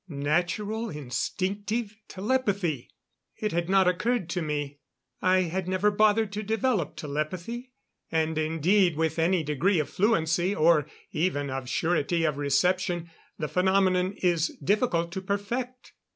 Natural, 0.07 0.89
instinctive 0.89 1.95
telepathy! 2.07 2.89
It 3.39 3.51
had 3.51 3.69
not 3.69 3.87
occurred 3.87 4.31
to 4.31 4.41
me. 4.41 4.79
I 5.21 5.41
had 5.41 5.67
never 5.67 5.91
bothered 5.91 6.31
to 6.31 6.41
develop 6.41 6.95
telepathy; 6.95 7.71
and 8.11 8.35
indeed 8.35 8.95
with 8.97 9.19
any 9.19 9.43
degree 9.43 9.77
of 9.77 9.91
fluency 9.91 10.55
or 10.55 10.87
even 11.11 11.51
of 11.51 11.69
surety 11.69 12.23
of 12.23 12.37
reception 12.39 13.11
the 13.37 13.47
phenomenon 13.47 14.13
is 14.23 14.57
difficult 14.63 15.11
to 15.11 15.21
perfect. 15.21 15.93